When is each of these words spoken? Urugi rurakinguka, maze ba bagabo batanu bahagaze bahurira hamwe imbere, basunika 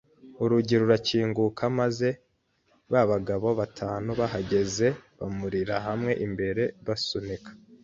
Urugi 0.43 0.75
rurakinguka, 0.81 1.63
maze 1.79 2.07
ba 2.91 3.01
bagabo 3.11 3.47
batanu 3.59 4.09
bahagaze 4.19 4.87
bahurira 5.19 5.75
hamwe 5.87 6.11
imbere, 6.25 6.63
basunika 6.87 7.51